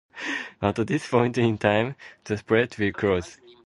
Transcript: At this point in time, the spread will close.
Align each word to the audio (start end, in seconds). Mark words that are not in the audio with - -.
At 0.63 0.77
this 0.77 1.07
point 1.07 1.37
in 1.37 1.59
time, 1.59 1.93
the 2.23 2.35
spread 2.35 2.75
will 2.79 2.91
close. 2.91 3.37